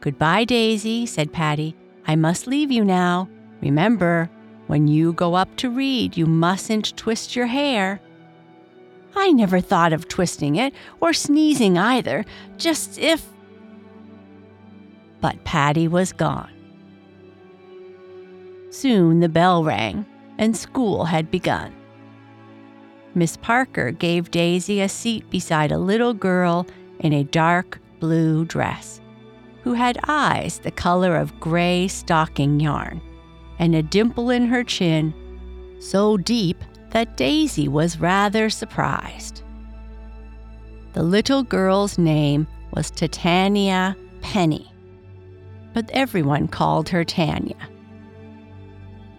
Goodbye, 0.00 0.46
Daisy, 0.46 1.06
said 1.06 1.32
Patty. 1.32 1.76
I 2.06 2.16
must 2.16 2.46
leave 2.46 2.70
you 2.70 2.84
now. 2.84 3.28
Remember, 3.60 4.30
when 4.66 4.88
you 4.88 5.12
go 5.12 5.34
up 5.34 5.54
to 5.56 5.70
read, 5.70 6.16
you 6.16 6.26
mustn't 6.26 6.96
twist 6.96 7.34
your 7.34 7.46
hair. 7.46 8.00
I 9.16 9.32
never 9.32 9.60
thought 9.60 9.92
of 9.92 10.08
twisting 10.08 10.56
it 10.56 10.72
or 11.00 11.12
sneezing 11.12 11.76
either, 11.76 12.24
just 12.56 12.98
if. 12.98 13.26
But 15.20 15.42
Patty 15.44 15.88
was 15.88 16.12
gone. 16.12 16.50
Soon 18.70 19.20
the 19.20 19.28
bell 19.28 19.64
rang, 19.64 20.06
and 20.38 20.56
school 20.56 21.04
had 21.04 21.30
begun. 21.30 21.74
Miss 23.14 23.36
Parker 23.36 23.90
gave 23.90 24.30
Daisy 24.30 24.80
a 24.80 24.88
seat 24.88 25.28
beside 25.30 25.72
a 25.72 25.78
little 25.78 26.14
girl 26.14 26.66
in 27.00 27.12
a 27.12 27.24
dark 27.24 27.80
blue 27.98 28.44
dress, 28.44 28.99
who 29.62 29.74
had 29.74 29.98
eyes 30.08 30.58
the 30.58 30.70
color 30.70 31.16
of 31.16 31.38
gray 31.40 31.86
stocking 31.88 32.60
yarn 32.60 33.00
and 33.58 33.74
a 33.74 33.82
dimple 33.82 34.30
in 34.30 34.46
her 34.46 34.64
chin 34.64 35.14
so 35.80 36.16
deep 36.16 36.62
that 36.90 37.16
Daisy 37.16 37.68
was 37.68 38.00
rather 38.00 38.50
surprised. 38.50 39.42
The 40.92 41.02
little 41.02 41.42
girl's 41.44 41.98
name 41.98 42.48
was 42.72 42.90
Titania 42.90 43.96
Penny, 44.22 44.72
but 45.72 45.88
everyone 45.90 46.48
called 46.48 46.88
her 46.88 47.04
Tanya. 47.04 47.56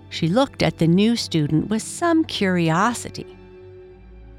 She 0.09 0.27
looked 0.27 0.61
at 0.61 0.79
the 0.79 0.87
new 0.87 1.15
student 1.15 1.69
with 1.69 1.81
some 1.81 2.25
curiosity. 2.25 3.37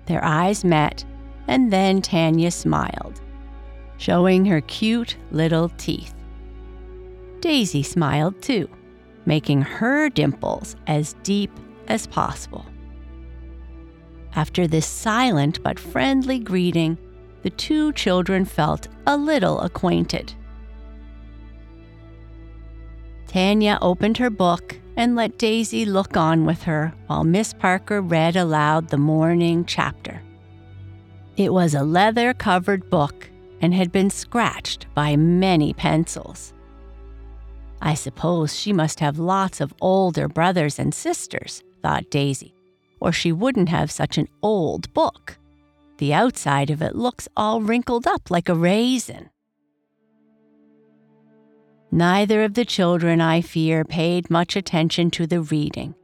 Their 0.04 0.22
eyes 0.22 0.62
met, 0.62 1.04
and 1.48 1.72
then 1.72 2.02
Tanya 2.02 2.50
smiled, 2.50 3.21
showing 4.02 4.44
her 4.44 4.60
cute 4.62 5.16
little 5.30 5.68
teeth. 5.78 6.12
Daisy 7.38 7.84
smiled 7.84 8.42
too, 8.42 8.68
making 9.26 9.62
her 9.62 10.08
dimples 10.08 10.74
as 10.88 11.14
deep 11.22 11.52
as 11.86 12.08
possible. 12.08 12.66
After 14.34 14.66
this 14.66 14.86
silent 14.86 15.62
but 15.62 15.78
friendly 15.78 16.40
greeting, 16.40 16.98
the 17.42 17.50
two 17.50 17.92
children 17.92 18.44
felt 18.44 18.88
a 19.06 19.16
little 19.16 19.60
acquainted. 19.60 20.34
Tanya 23.28 23.78
opened 23.80 24.18
her 24.18 24.30
book 24.30 24.80
and 24.96 25.14
let 25.14 25.38
Daisy 25.38 25.84
look 25.84 26.16
on 26.16 26.44
with 26.44 26.64
her 26.64 26.92
while 27.06 27.22
Miss 27.22 27.54
Parker 27.54 28.02
read 28.02 28.34
aloud 28.34 28.88
the 28.88 28.98
morning 28.98 29.64
chapter. 29.64 30.20
It 31.36 31.52
was 31.52 31.74
a 31.74 31.84
leather 31.84 32.34
covered 32.34 32.90
book 32.90 33.28
and 33.62 33.72
had 33.72 33.92
been 33.92 34.10
scratched 34.10 34.86
by 34.92 35.16
many 35.16 35.72
pencils. 35.72 36.52
I 37.80 37.94
suppose 37.94 38.58
she 38.58 38.72
must 38.72 39.00
have 39.00 39.18
lots 39.18 39.60
of 39.60 39.72
older 39.80 40.28
brothers 40.28 40.78
and 40.78 40.92
sisters, 40.92 41.62
thought 41.80 42.10
Daisy, 42.10 42.54
or 43.00 43.12
she 43.12 43.32
wouldn't 43.32 43.68
have 43.68 43.90
such 43.90 44.18
an 44.18 44.28
old 44.42 44.92
book. 44.92 45.38
The 45.98 46.12
outside 46.12 46.70
of 46.70 46.82
it 46.82 46.96
looks 46.96 47.28
all 47.36 47.60
wrinkled 47.62 48.06
up 48.06 48.30
like 48.30 48.48
a 48.48 48.54
raisin. 48.54 49.30
Neither 51.90 52.42
of 52.42 52.54
the 52.54 52.64
children, 52.64 53.20
I 53.20 53.40
fear, 53.42 53.84
paid 53.84 54.30
much 54.30 54.56
attention 54.56 55.10
to 55.12 55.26
the 55.26 55.42
reading. 55.42 55.94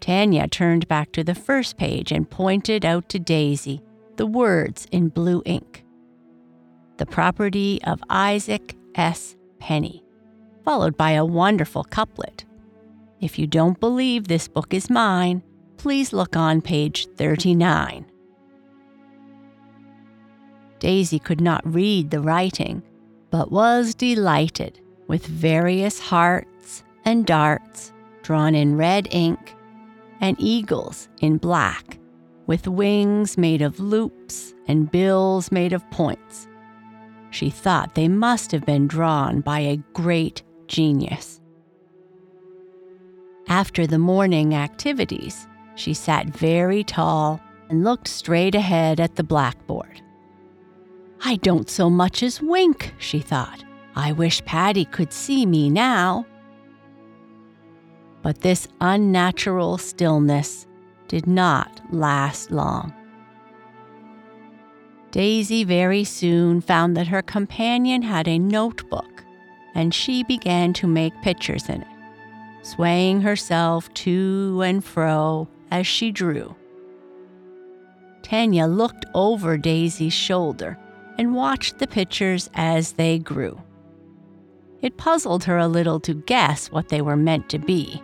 Tanya 0.00 0.48
turned 0.48 0.88
back 0.88 1.12
to 1.12 1.24
the 1.24 1.34
first 1.34 1.76
page 1.76 2.12
and 2.12 2.28
pointed 2.28 2.84
out 2.84 3.08
to 3.10 3.18
Daisy 3.18 3.80
the 4.16 4.26
words 4.26 4.86
in 4.90 5.08
blue 5.08 5.42
ink 5.44 5.84
The 6.98 7.06
property 7.06 7.80
of 7.84 8.02
Isaac 8.10 8.76
S. 8.96 9.36
Penny, 9.60 10.02
followed 10.64 10.96
by 10.96 11.12
a 11.12 11.24
wonderful 11.24 11.84
couplet. 11.84 12.44
If 13.20 13.38
you 13.38 13.46
don't 13.46 13.78
believe 13.78 14.26
this 14.26 14.48
book 14.48 14.74
is 14.74 14.90
mine, 14.90 15.44
please 15.76 16.12
look 16.12 16.36
on 16.36 16.60
page 16.60 17.06
39. 17.16 18.04
Daisy 20.80 21.18
could 21.20 21.40
not 21.40 21.62
read 21.64 22.10
the 22.10 22.20
writing, 22.20 22.82
but 23.30 23.52
was 23.52 23.94
delighted 23.94 24.80
with 25.06 25.24
various 25.24 26.00
hearts 26.00 26.82
and 27.04 27.24
darts 27.24 27.92
drawn 28.22 28.54
in 28.56 28.76
red 28.76 29.06
ink, 29.12 29.54
and 30.20 30.36
eagles 30.40 31.08
in 31.20 31.38
black, 31.38 31.98
with 32.48 32.66
wings 32.66 33.38
made 33.38 33.62
of 33.62 33.78
loops 33.78 34.52
and 34.66 34.90
bills 34.90 35.52
made 35.52 35.72
of 35.72 35.88
points. 35.90 36.48
She 37.30 37.50
thought 37.50 37.94
they 37.94 38.08
must 38.08 38.52
have 38.52 38.64
been 38.64 38.86
drawn 38.86 39.40
by 39.40 39.60
a 39.60 39.82
great 39.92 40.42
genius. 40.66 41.40
After 43.48 43.86
the 43.86 43.98
morning 43.98 44.54
activities, 44.54 45.46
she 45.74 45.94
sat 45.94 46.26
very 46.26 46.84
tall 46.84 47.40
and 47.70 47.84
looked 47.84 48.08
straight 48.08 48.54
ahead 48.54 49.00
at 49.00 49.16
the 49.16 49.24
blackboard. 49.24 50.02
I 51.24 51.36
don't 51.36 51.68
so 51.68 51.90
much 51.90 52.22
as 52.22 52.42
wink, 52.42 52.94
she 52.98 53.20
thought. 53.20 53.64
I 53.96 54.12
wish 54.12 54.44
Patty 54.44 54.84
could 54.84 55.12
see 55.12 55.44
me 55.46 55.70
now. 55.70 56.26
But 58.22 58.40
this 58.42 58.68
unnatural 58.80 59.78
stillness 59.78 60.66
did 61.08 61.26
not 61.26 61.80
last 61.90 62.50
long. 62.50 62.92
Daisy 65.10 65.64
very 65.64 66.04
soon 66.04 66.60
found 66.60 66.96
that 66.96 67.08
her 67.08 67.22
companion 67.22 68.02
had 68.02 68.28
a 68.28 68.38
notebook, 68.38 69.24
and 69.74 69.94
she 69.94 70.22
began 70.22 70.72
to 70.74 70.86
make 70.86 71.22
pictures 71.22 71.68
in 71.68 71.82
it, 71.82 71.88
swaying 72.62 73.22
herself 73.22 73.92
to 73.94 74.60
and 74.62 74.84
fro 74.84 75.48
as 75.70 75.86
she 75.86 76.10
drew. 76.10 76.54
Tanya 78.22 78.66
looked 78.66 79.06
over 79.14 79.56
Daisy's 79.56 80.12
shoulder 80.12 80.78
and 81.16 81.34
watched 81.34 81.78
the 81.78 81.86
pictures 81.86 82.50
as 82.54 82.92
they 82.92 83.18
grew. 83.18 83.60
It 84.82 84.98
puzzled 84.98 85.44
her 85.44 85.56
a 85.56 85.68
little 85.68 85.98
to 86.00 86.14
guess 86.14 86.70
what 86.70 86.90
they 86.90 87.00
were 87.00 87.16
meant 87.16 87.48
to 87.48 87.58
be, 87.58 88.02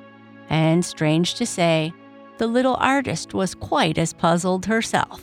and 0.49 0.85
strange 0.85 1.35
to 1.35 1.47
say, 1.47 1.93
the 2.39 2.47
little 2.47 2.77
artist 2.81 3.35
was 3.35 3.55
quite 3.55 3.99
as 3.99 4.13
puzzled 4.13 4.67
herself. 4.67 5.23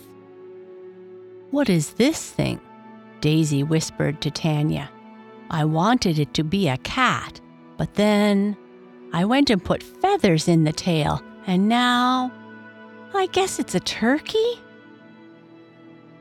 What 1.52 1.70
is 1.70 1.94
this 1.94 2.32
thing? 2.32 2.62
Daisy 3.20 3.62
whispered 3.62 4.22
to 4.22 4.32
Tanya. 4.32 4.90
I 5.50 5.66
wanted 5.66 6.18
it 6.18 6.34
to 6.36 6.44
be 6.44 6.70
a 6.70 6.78
cat, 6.78 7.42
but 7.78 7.94
then 7.96 8.56
I 9.12 9.26
went 9.26 9.50
and 9.50 9.64
put 9.64 9.84
feathers 9.84 10.48
in 10.48 10.64
the 10.64 10.72
tail, 10.72 11.22
and 11.46 11.68
now 11.68 12.32
I 13.14 13.28
guess 13.28 13.60
it's 13.60 13.76
a 13.76 13.82
turkey? 13.82 14.62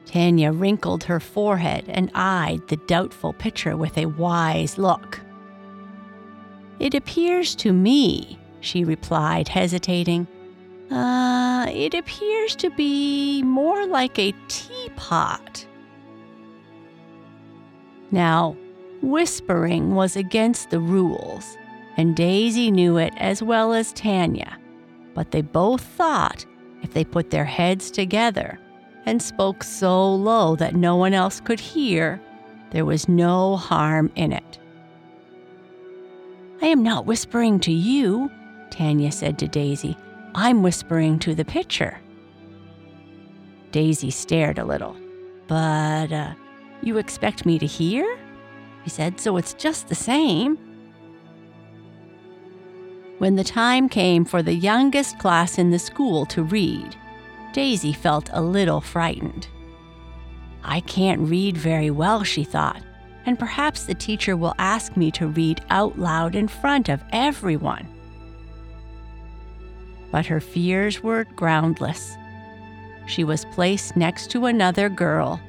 Tanya 0.05 0.51
wrinkled 0.51 1.05
her 1.05 1.21
forehead 1.21 1.85
and 1.87 2.11
eyed 2.13 2.67
the 2.67 2.77
doubtful 2.89 3.33
picture 3.33 3.77
with 3.77 3.97
a 3.97 4.07
wise 4.07 4.79
look. 4.79 5.21
It 6.81 6.95
appears 6.95 7.55
to 7.57 7.73
me, 7.73 8.37
she 8.61 8.83
replied, 8.83 9.47
hesitating, 9.47 10.27
uh, 10.91 11.67
it 11.69 11.95
appears 11.95 12.57
to 12.57 12.71
be 12.71 13.43
more 13.43 13.87
like 13.87 14.19
a 14.19 14.35
teapot. 14.49 15.67
Now, 18.11 18.57
whispering 19.03 19.95
was 19.95 20.17
against 20.17 20.71
the 20.71 20.81
rules, 20.81 21.57
and 21.97 22.17
Daisy 22.17 22.71
knew 22.71 22.97
it 22.97 23.13
as 23.17 23.43
well 23.43 23.73
as 23.73 23.93
Tanya, 23.93 24.59
but 25.15 25.31
they 25.31 25.43
both 25.43 25.83
thought 25.83 26.45
if 26.83 26.93
they 26.93 27.05
put 27.05 27.31
their 27.31 27.45
heads 27.45 27.91
together 27.91 28.59
and 29.07 29.23
spoke 29.23 29.63
so 29.63 30.13
low 30.15 30.57
that 30.57 30.75
no 30.75 30.97
one 30.97 31.15
else 31.15 31.41
could 31.41 31.61
hear, 31.61 32.21
there 32.71 32.85
was 32.85 33.09
no 33.09 33.57
harm 33.57 34.11
in 34.17 34.33
it. 34.33 34.59
I 36.63 36.67
am 36.67 36.83
not 36.83 37.07
whispering 37.07 37.61
to 37.61 37.73
you, 37.73 38.31
Tanya 38.71 39.13
said 39.13 39.39
to 39.39 39.49
Daisy. 39.49 39.97
I'm 40.35 40.63
whispering 40.63 41.19
to 41.21 41.35
the 41.35 41.45
pitcher. 41.45 42.01
Daisy 43.73 44.11
stared 44.11 44.59
a 44.59 44.65
little. 44.65 44.97
But, 45.47 46.13
uh, 46.13 46.35
you 46.83 46.99
expect 46.99 47.45
me 47.45 47.59
to 47.59 47.67
hear? 47.67 48.19
He 48.85 48.91
said, 48.91 49.21
so 49.21 49.37
it's 49.37 49.55
just 49.55 49.89
the 49.89 49.95
same. 49.95 50.59
When 53.19 53.37
the 53.37 53.45
time 53.45 53.89
came 53.89 54.25
for 54.25 54.43
the 54.43 54.55
youngest 54.55 55.19
class 55.19 55.59
in 55.59 55.71
the 55.71 55.79
school 55.79 56.25
to 56.27 56.43
read, 56.43 56.97
Daisy 57.53 57.93
felt 57.93 58.31
a 58.33 58.41
little 58.41 58.81
frightened. 58.81 59.49
I 60.63 60.81
can't 60.81 61.29
read 61.29 61.57
very 61.57 61.91
well, 61.91 62.23
she 62.23 62.45
thought, 62.45 62.83
and 63.27 63.39
perhaps 63.39 63.85
the 63.85 63.95
teacher 63.95 64.37
will 64.37 64.55
ask 64.59 64.97
me 64.97 65.11
to 65.13 65.27
read 65.27 65.63
out 65.69 65.99
loud 65.99 66.35
in 66.35 66.49
front 66.49 66.89
of 66.89 67.03
everyone. 67.13 67.89
But 70.11 70.27
her 70.27 70.41
fears 70.41 71.03
were 71.03 71.25
groundless. 71.37 72.17
She 73.07 73.25
was 73.25 73.45
placed 73.47 73.97
next 73.97 74.31
to 74.31 74.47
another 74.47 74.89
girl, 74.89 75.41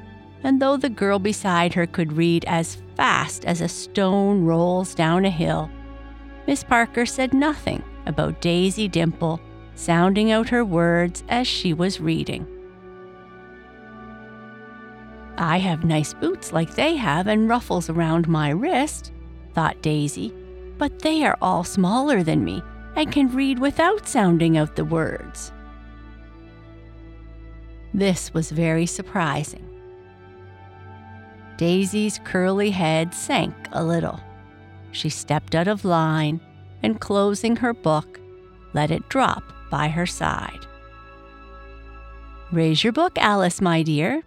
and 0.44 0.62
though 0.62 0.78
the 0.78 0.90
girl 0.90 1.20
beside 1.20 1.74
her 1.74 1.86
could 1.86 2.14
read 2.14 2.46
as 2.46 2.82
fast 2.96 3.46
as 3.46 3.62
a 3.62 3.68
stone 3.68 4.46
rolls 4.46 4.96
down 4.96 5.26
a 5.26 5.30
hill, 5.30 5.70
Miss 6.48 6.64
Parker 6.64 7.06
said 7.06 7.34
nothing 7.34 7.84
about 8.06 8.42
Daisy 8.42 8.88
Dimple 8.88 9.40
sounding 9.76 10.32
out 10.32 10.50
her 10.50 10.66
words 10.66 11.24
as 11.30 11.48
she 11.48 11.74
was 11.74 12.00
reading. 12.00 12.46
I 15.38 15.58
have 15.58 15.84
nice 15.84 16.14
boots 16.14 16.52
like 16.52 16.76
they 16.76 16.96
have 16.96 17.28
and 17.28 17.50
ruffles 17.50 17.90
around 17.90 18.28
my 18.28 18.50
wrist, 18.50 19.12
thought 19.54 19.82
Daisy, 19.82 20.34
but 20.78 21.00
they 21.00 21.24
are 21.24 21.38
all 21.42 21.64
smaller 21.64 22.22
than 22.22 22.44
me 22.44 22.62
and 22.96 23.12
can 23.12 23.34
read 23.34 23.60
without 23.60 24.08
sounding 24.08 24.58
out 24.58 24.76
the 24.76 24.86
words. 24.86 25.52
This 27.94 28.34
was 28.34 28.52
very 28.52 28.86
surprising. 28.86 29.68
Daisy's 31.58 32.20
curly 32.24 32.72
head 32.72 33.14
sank 33.14 33.54
a 33.72 33.84
little. 33.84 34.20
She 34.92 35.10
stepped 35.10 35.56
out 35.56 35.68
of 35.68 35.86
line 35.86 36.40
and, 36.84 37.00
closing 37.00 37.58
her 37.58 37.74
book, 37.74 38.20
let 38.74 38.92
it 38.92 39.08
drop 39.10 39.44
by 39.70 39.88
her 39.90 40.06
side. 40.06 40.66
Raise 42.52 42.84
your 42.84 42.94
book, 42.94 43.18
Alice, 43.18 43.62
my 43.62 43.84
dear, 43.84 44.24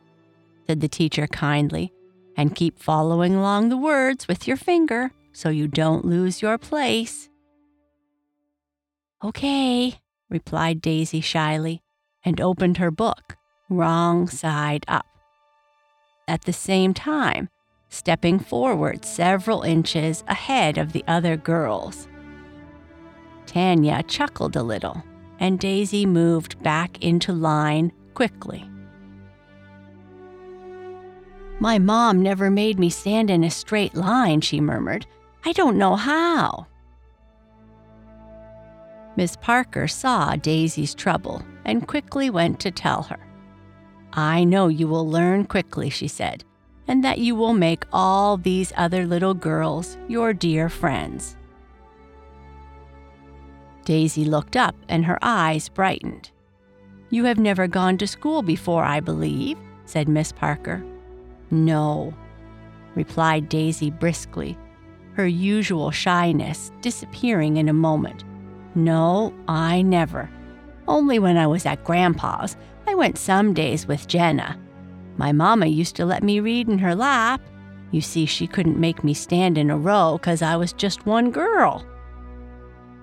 said 0.66 0.81
the 0.81 0.88
teacher 0.88 1.27
kindly, 1.27 1.92
and 2.37 2.55
keep 2.55 2.79
following 2.79 3.35
along 3.35 3.68
the 3.68 3.77
words 3.77 4.29
with 4.29 4.46
your 4.46 4.57
finger 4.57 5.12
so 5.33 5.48
you 5.48 5.68
don't 5.68 6.05
lose 6.05 6.40
your 6.40 6.57
place. 6.57 7.29
Okay, 9.24 9.94
replied 10.28 10.82
Daisy 10.82 11.20
shyly, 11.20 11.82
and 12.24 12.40
opened 12.40 12.76
her 12.76 12.90
book, 12.90 13.37
wrong 13.70 14.28
side 14.28 14.84
up. 14.87 15.06
At 16.28 16.42
the 16.42 16.52
same 16.52 16.94
time, 16.94 17.48
stepping 17.88 18.38
forward 18.38 19.04
several 19.04 19.62
inches 19.62 20.24
ahead 20.28 20.78
of 20.78 20.92
the 20.92 21.04
other 21.08 21.37
girls. 21.37 22.06
Tanya 23.46 24.02
chuckled 24.02 24.56
a 24.56 24.62
little 24.62 25.02
and 25.40 25.58
Daisy 25.58 26.06
moved 26.06 26.62
back 26.62 27.02
into 27.02 27.32
line 27.32 27.92
quickly. 28.14 28.68
My 31.60 31.78
mom 31.78 32.22
never 32.22 32.50
made 32.50 32.78
me 32.78 32.90
stand 32.90 33.30
in 33.30 33.44
a 33.44 33.50
straight 33.50 33.94
line, 33.94 34.40
she 34.40 34.60
murmured. 34.60 35.06
I 35.44 35.52
don't 35.52 35.78
know 35.78 35.96
how. 35.96 36.66
Miss 39.16 39.37
Parker 39.37 39.87
saw 39.87 40.35
Daisy's 40.37 40.94
trouble 40.94 41.42
and 41.64 41.87
quickly 41.87 42.31
went 42.31 42.61
to 42.61 42.70
tell 42.70 43.03
her. 43.05 43.18
I 44.12 44.44
know 44.44 44.68
you 44.68 44.88
will 44.88 45.09
learn 45.09 45.44
quickly, 45.44 45.90
she 45.90 46.09
said, 46.09 46.44
and 46.87 47.03
that 47.05 47.18
you 47.18 47.35
will 47.35 47.55
make 47.55 47.85
all 47.92 48.37
these 48.37 48.72
other 48.77 49.07
little 49.07 49.35
girls 49.35 49.96
your 50.09 50.33
dear 50.33 50.68
friends. 50.68 51.37
Daisy 53.85 54.24
looked 54.24 54.57
up 54.57 54.74
and 54.88 55.05
her 55.05 55.18
eyes 55.20 55.68
brightened. 55.68 56.31
You 57.11 57.24
have 57.24 57.38
never 57.38 57.66
gone 57.66 57.98
to 57.98 58.07
school 58.07 58.42
before, 58.42 58.83
I 58.83 59.00
believe, 59.00 59.59
said 59.85 60.09
Miss 60.09 60.33
Parker. 60.33 60.85
No, 61.50 62.14
replied 62.94 63.48
Daisy 63.48 63.90
briskly, 63.90 64.57
her 65.12 65.27
usual 65.27 65.90
shyness 65.90 66.72
disappearing 66.81 67.59
in 67.59 67.68
a 67.68 67.74
moment. 67.74 68.24
No, 68.74 69.32
I 69.48 69.82
never. 69.82 70.28
Only 70.88 71.18
when 71.18 71.37
I 71.37 71.46
was 71.46 71.64
at 71.66 71.84
Grandpa's. 71.84 72.56
I 72.87 72.94
went 72.94 73.18
some 73.18 73.54
days 73.54 73.87
with 73.87 74.08
Jenna. 74.08 74.58
My 75.16 75.32
mamma 75.32 75.66
used 75.66 75.96
to 75.96 76.04
let 76.04 76.22
me 76.22 76.40
read 76.40 76.68
in 76.68 76.78
her 76.78 76.94
lap. 76.94 77.40
You 77.92 78.00
see, 78.00 78.26
she 78.26 78.46
couldn't 78.46 78.78
make 78.78 79.04
me 79.04 79.14
stand 79.14 79.56
in 79.56 79.70
a 79.70 79.78
row 79.78 80.18
'cause 80.20 80.42
I 80.42 80.56
was 80.56 80.72
just 80.72 81.06
one 81.06 81.30
girl. 81.30 81.87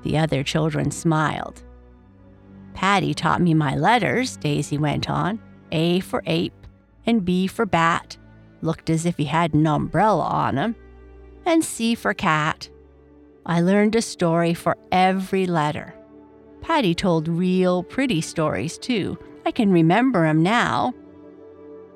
The 0.04 0.18
other 0.18 0.44
children 0.44 0.92
smiled. 0.92 1.64
Patty 2.74 3.14
taught 3.14 3.42
me 3.42 3.54
my 3.54 3.76
letters, 3.76 4.38
Daisy 4.38 4.78
went 4.78 5.10
on. 5.10 5.40
A 5.72 6.02
for 6.02 6.22
ape 6.26 6.68
and 7.06 7.24
B 7.24 7.48
for 7.48 7.66
bat, 7.66 8.18
looked 8.62 8.90
as 8.90 9.06
if 9.06 9.18
he 9.18 9.26
had 9.26 9.54
an 9.54 9.66
umbrella 9.66 10.24
on 10.24 10.58
him, 10.58 10.76
and 11.46 11.64
C 11.64 11.96
for 11.96 12.14
cat. 12.14 12.70
I 13.46 13.62
learned 13.62 13.96
a 13.96 14.02
story 14.02 14.54
for 14.54 14.78
every 14.92 15.46
letter. 15.46 15.96
Patty 16.62 16.94
told 16.94 17.28
real 17.28 17.84
pretty 17.84 18.22
stories, 18.22 18.78
too. 18.78 19.18
I 19.46 19.52
can 19.52 19.72
remember 19.72 20.26
'em 20.26 20.44
now. 20.44 20.94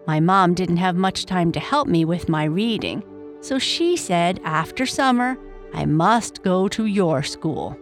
My 0.08 0.20
mom 0.20 0.54
didn't 0.54 0.78
have 0.78 0.96
much 0.96 1.26
time 1.26 1.52
to 1.52 1.60
help 1.60 1.88
me 1.88 2.04
with 2.06 2.30
my 2.30 2.44
reading, 2.46 3.04
so 3.42 3.60
she 3.60 3.96
said 3.96 4.40
after 4.44 4.86
summer 4.86 5.38
I 5.74 5.86
must 5.86 6.44
go 6.44 6.68
to 6.70 6.86
your 6.86 7.22
school. 7.22 7.78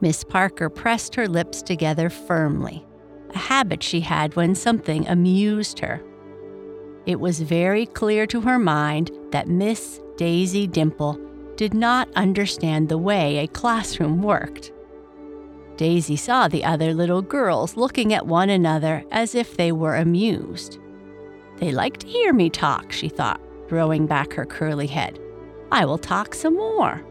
Miss 0.00 0.24
Parker 0.24 0.68
pressed 0.68 1.14
her 1.16 1.28
lips 1.28 1.62
together 1.62 2.08
firmly, 2.08 2.86
a 3.34 3.38
habit 3.38 3.82
she 3.82 4.00
had 4.00 4.34
when 4.36 4.54
something 4.54 5.06
amused 5.06 5.80
her. 5.80 6.02
It 7.06 7.20
was 7.20 7.40
very 7.40 7.86
clear 7.86 8.26
to 8.26 8.40
her 8.42 8.58
mind 8.58 9.10
that 9.30 9.48
Miss 9.48 9.99
Daisy 10.20 10.66
Dimple 10.66 11.18
did 11.56 11.72
not 11.72 12.06
understand 12.14 12.90
the 12.90 12.98
way 12.98 13.38
a 13.38 13.48
classroom 13.48 14.20
worked. 14.20 14.70
Daisy 15.78 16.14
saw 16.16 16.46
the 16.46 16.62
other 16.62 16.92
little 16.92 17.22
girls 17.22 17.74
looking 17.74 18.12
at 18.12 18.26
one 18.26 18.50
another 18.50 19.02
as 19.10 19.34
if 19.34 19.56
they 19.56 19.72
were 19.72 19.96
amused. 19.96 20.78
They 21.56 21.72
like 21.72 21.96
to 22.00 22.06
hear 22.06 22.34
me 22.34 22.50
talk, 22.50 22.92
she 22.92 23.08
thought, 23.08 23.40
throwing 23.66 24.06
back 24.06 24.34
her 24.34 24.44
curly 24.44 24.86
head. 24.86 25.18
I 25.72 25.86
will 25.86 25.96
talk 25.96 26.34
some 26.34 26.54
more. 26.54 27.02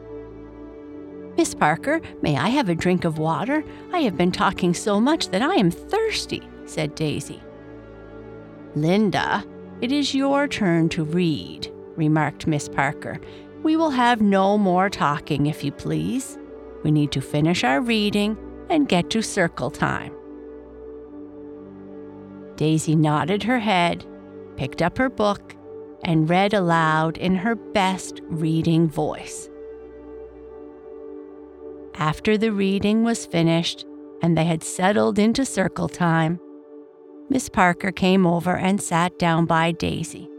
Miss 1.36 1.56
Parker, 1.56 2.02
may 2.22 2.38
I 2.38 2.50
have 2.50 2.70
a 2.70 2.76
drink 2.76 3.06
of 3.06 3.18
water? 3.18 3.64
I 3.92 4.02
have 4.02 4.18
been 4.18 4.32
talking 4.32 4.76
so 4.76 5.02
much 5.02 5.30
that 5.30 5.42
I 5.42 5.56
am 5.56 5.72
thirsty, 5.72 6.48
said 6.68 6.94
Daisy. 6.94 7.42
Linda, 8.76 9.44
it 9.82 9.92
is 9.92 10.14
your 10.14 10.48
turn 10.48 10.90
to 10.90 11.04
read, 11.04 11.74
remarked 12.00 12.48
Miss 12.48 12.68
Parker. 12.68 13.20
We 13.62 13.76
will 13.76 13.92
have 13.92 14.22
no 14.22 14.58
more 14.58 14.90
talking, 14.90 15.46
if 15.46 15.64
you 15.64 15.72
please. 15.72 16.40
We 16.84 16.92
need 16.92 17.12
to 17.12 17.22
finish 17.22 17.64
our 17.64 17.82
reading 17.82 18.38
and 18.70 18.88
get 18.88 19.10
to 19.12 19.22
circle 19.22 19.70
time. 19.70 20.14
Daisy 22.56 22.96
nodded 22.96 23.44
her 23.44 23.60
head, 23.60 24.06
picked 24.56 24.82
up 24.82 24.98
her 24.98 25.10
book, 25.10 25.56
and 26.04 26.30
read 26.30 26.54
aloud 26.54 27.18
in 27.18 27.36
her 27.36 27.56
best 27.56 28.22
reading 28.26 28.90
voice. 28.90 29.50
After 31.96 32.38
the 32.38 32.54
reading 32.54 33.04
was 33.04 33.26
finished 33.26 33.86
and 34.22 34.38
they 34.38 34.46
had 34.46 34.64
settled 34.64 35.20
into 35.20 35.44
circle 35.46 35.90
time, 35.90 36.40
Miss 37.30 37.50
Parker 37.50 37.92
came 37.92 38.26
over 38.26 38.56
and 38.56 38.82
sat 38.82 39.20
down 39.20 39.46
by 39.46 39.74
Daisy 39.74 40.30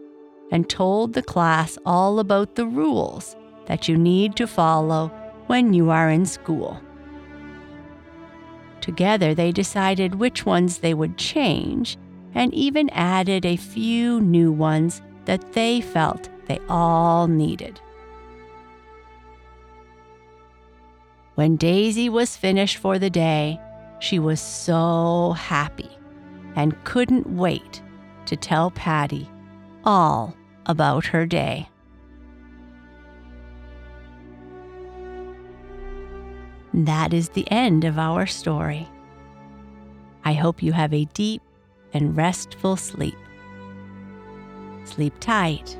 and 0.50 0.68
told 0.68 1.12
the 1.12 1.22
class 1.22 1.78
all 1.86 2.18
about 2.18 2.54
the 2.54 2.66
rules 2.66 3.36
that 3.66 3.88
you 3.88 3.96
need 3.96 4.36
to 4.36 4.46
follow 4.46 5.08
when 5.46 5.72
you 5.72 5.90
are 5.90 6.10
in 6.10 6.26
school. 6.26 6.80
Together, 8.80 9.34
they 9.34 9.52
decided 9.52 10.14
which 10.14 10.46
ones 10.46 10.78
they 10.78 10.94
would 10.94 11.16
change 11.16 11.98
and 12.34 12.52
even 12.54 12.88
added 12.90 13.44
a 13.44 13.56
few 13.56 14.20
new 14.20 14.50
ones 14.50 15.02
that 15.24 15.52
they 15.52 15.80
felt 15.80 16.28
they 16.46 16.58
all 16.68 17.28
needed. 17.28 17.80
When 21.34 21.56
Daisy 21.56 22.08
was 22.08 22.36
finished 22.36 22.78
for 22.78 22.98
the 22.98 23.10
day, 23.10 23.60
she 24.00 24.18
was 24.18 24.40
so 24.40 25.32
happy 25.32 25.90
and 26.56 26.82
couldn't 26.84 27.26
wait 27.26 27.82
to 28.26 28.36
tell 28.36 28.70
Patty 28.70 29.28
all 29.84 30.34
about 30.70 31.04
her 31.06 31.26
day. 31.26 31.68
That 36.72 37.12
is 37.12 37.30
the 37.30 37.50
end 37.50 37.84
of 37.84 37.98
our 37.98 38.24
story. 38.26 38.88
I 40.24 40.34
hope 40.34 40.62
you 40.62 40.72
have 40.72 40.94
a 40.94 41.06
deep 41.06 41.42
and 41.92 42.16
restful 42.16 42.76
sleep. 42.76 43.16
Sleep 44.84 45.14
tight 45.18 45.76